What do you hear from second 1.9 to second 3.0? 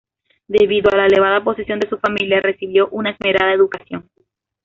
familia, recibió